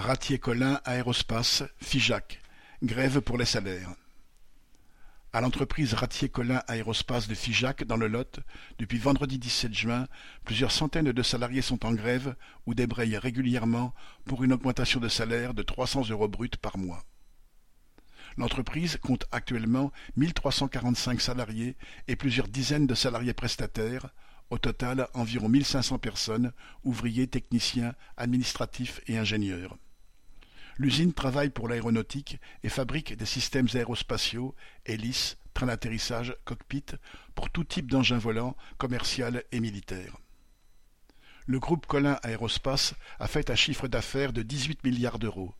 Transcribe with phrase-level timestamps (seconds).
[0.00, 2.40] Ratier-Collin Aérospace, FIJAC,
[2.82, 3.90] grève pour les salaires.
[5.34, 8.40] À l'entreprise Ratier-Collin Aérospace de Figeac, dans le Lot,
[8.78, 10.08] depuis vendredi 17 juin,
[10.46, 12.34] plusieurs centaines de salariés sont en grève
[12.64, 13.94] ou débrayent régulièrement
[14.24, 17.04] pour une augmentation de salaire de 300 euros bruts par mois.
[18.38, 21.76] L'entreprise compte actuellement 1345 salariés
[22.08, 24.08] et plusieurs dizaines de salariés prestataires,
[24.48, 26.52] au total environ 1500 personnes,
[26.84, 29.76] ouvriers, techniciens, administratifs et ingénieurs.
[30.80, 34.54] L'usine travaille pour l'aéronautique et fabrique des systèmes aérospatiaux,
[34.86, 36.86] hélices, trains d'atterrissage, cockpit,
[37.34, 40.16] pour tout type d'engins volants, commercial et militaire.
[41.44, 45.52] Le groupe Collin Aérospace a fait un chiffre d'affaires de 18 milliards d'euros.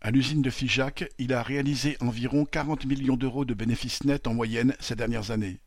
[0.00, 4.32] À l'usine de Figeac, il a réalisé environ 40 millions d'euros de bénéfices nets en
[4.32, 5.60] moyenne ces dernières années.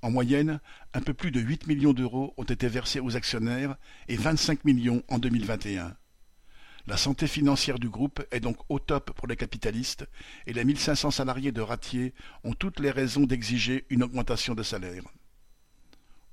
[0.00, 0.60] En moyenne,
[0.94, 3.76] un peu plus de 8 millions d'euros ont été versés aux actionnaires
[4.08, 5.94] et 25 millions en 2021.
[6.88, 10.06] La santé financière du groupe est donc au top pour les capitalistes
[10.46, 15.02] et les 1500 salariés de Ratier ont toutes les raisons d'exiger une augmentation de salaire.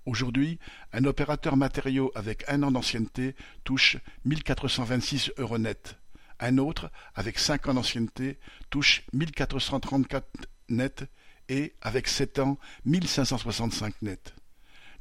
[0.06, 0.60] Aujourd'hui,
[0.92, 5.98] un opérateur matériaux avec un an d'ancienneté touche 1426 euros net.
[6.40, 8.38] Un autre, avec cinq ans d'ancienneté,
[8.70, 10.28] touche 1434
[10.70, 11.06] net
[11.50, 14.36] et, avec sept ans, 1565 net.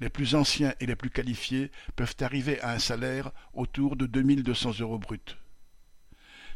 [0.00, 4.80] Les plus anciens et les plus qualifiés peuvent arriver à un salaire autour de 2200
[4.80, 5.36] euros bruts.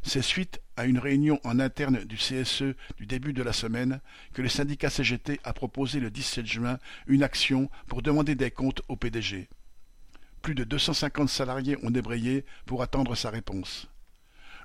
[0.09, 4.01] C'est suite à une réunion en interne du CSE du début de la semaine
[4.33, 8.83] que le syndicat CGT a proposé le 17 juin une action pour demander des comptes
[8.87, 9.49] au PDG.
[10.43, 13.89] Plus de 250 salariés ont débrayé pour attendre sa réponse.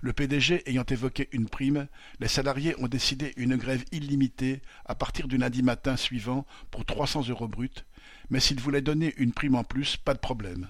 [0.01, 1.87] Le PDG ayant évoqué une prime,
[2.19, 7.29] les salariés ont décidé une grève illimitée à partir du lundi matin suivant pour 300
[7.29, 7.83] euros bruts,
[8.29, 10.67] mais s'ils voulaient donner une prime en plus, pas de problème.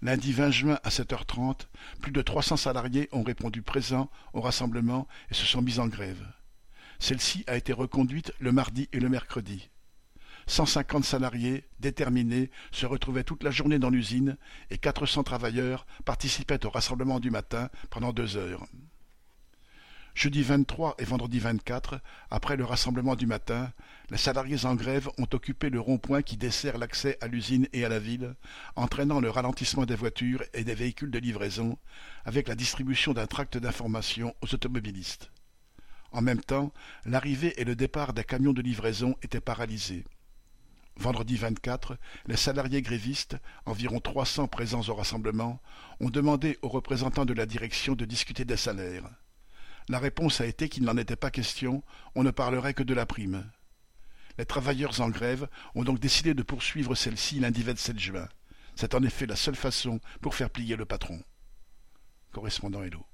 [0.00, 1.66] Lundi 20 juin à 7h30,
[2.00, 6.24] plus de 300 salariés ont répondu présents au rassemblement et se sont mis en grève.
[7.00, 9.70] Celle-ci a été reconduite le mardi et le mercredi.
[10.46, 14.36] 150 salariés, déterminés, se retrouvaient toute la journée dans l'usine
[14.70, 18.66] et 400 travailleurs participaient au rassemblement du matin pendant deux heures.
[20.18, 22.00] Jeudi 23 et vendredi 24,
[22.32, 23.72] après le rassemblement du matin,
[24.10, 27.88] les salariés en grève ont occupé le rond-point qui dessert l'accès à l'usine et à
[27.88, 28.34] la ville,
[28.74, 31.78] entraînant le ralentissement des voitures et des véhicules de livraison,
[32.24, 35.30] avec la distribution d'un tract d'information aux automobilistes.
[36.10, 36.72] En même temps,
[37.04, 40.04] l'arrivée et le départ des camions de livraison étaient paralysés.
[40.96, 41.96] Vendredi 24,
[42.26, 43.36] les salariés grévistes,
[43.66, 45.62] environ 300 présents au rassemblement,
[46.00, 49.08] ont demandé aux représentants de la direction de discuter des salaires.
[49.88, 51.82] La réponse a été qu'il n'en était pas question,
[52.14, 53.50] on ne parlerait que de la prime.
[54.36, 58.28] Les travailleurs en grève ont donc décidé de poursuivre celle-ci lundi 27 juin.
[58.76, 61.20] C'est en effet la seule façon pour faire plier le patron.
[62.32, 63.07] Correspondant Hello.